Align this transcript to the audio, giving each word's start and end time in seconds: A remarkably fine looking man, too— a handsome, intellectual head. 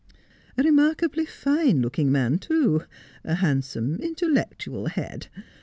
A 0.57 0.63
remarkably 0.63 1.27
fine 1.27 1.83
looking 1.83 2.11
man, 2.11 2.39
too— 2.39 2.85
a 3.23 3.35
handsome, 3.35 3.97
intellectual 4.01 4.87
head. 4.87 5.27